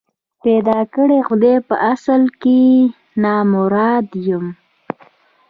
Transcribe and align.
پيدا 0.43 0.79
کړی 0.93 1.19
خدای 1.27 1.57
په 1.67 1.75
اصل 1.91 2.21
کي 2.41 2.61
نامراد 3.21 4.07
یم 4.27 4.45